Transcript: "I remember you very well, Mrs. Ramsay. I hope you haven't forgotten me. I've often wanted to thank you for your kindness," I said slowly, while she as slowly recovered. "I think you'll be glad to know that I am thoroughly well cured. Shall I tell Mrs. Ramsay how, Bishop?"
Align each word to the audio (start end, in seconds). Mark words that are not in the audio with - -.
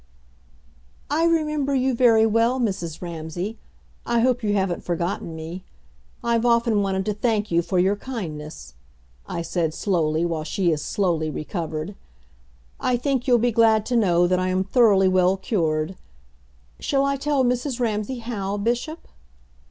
"I 1.11 1.25
remember 1.25 1.75
you 1.75 1.93
very 1.93 2.25
well, 2.25 2.59
Mrs. 2.59 3.03
Ramsay. 3.03 3.59
I 4.03 4.21
hope 4.21 4.41
you 4.41 4.55
haven't 4.55 4.83
forgotten 4.83 5.35
me. 5.35 5.63
I've 6.23 6.43
often 6.43 6.81
wanted 6.81 7.05
to 7.05 7.13
thank 7.13 7.51
you 7.51 7.61
for 7.61 7.77
your 7.77 7.95
kindness," 7.95 8.73
I 9.27 9.43
said 9.43 9.75
slowly, 9.75 10.25
while 10.25 10.43
she 10.43 10.73
as 10.73 10.81
slowly 10.81 11.29
recovered. 11.29 11.93
"I 12.79 12.97
think 12.97 13.27
you'll 13.27 13.37
be 13.37 13.51
glad 13.51 13.85
to 13.85 13.95
know 13.95 14.25
that 14.25 14.39
I 14.39 14.47
am 14.49 14.63
thoroughly 14.63 15.07
well 15.07 15.37
cured. 15.37 15.95
Shall 16.79 17.05
I 17.05 17.15
tell 17.15 17.43
Mrs. 17.45 17.79
Ramsay 17.79 18.17
how, 18.25 18.57
Bishop?" 18.57 19.07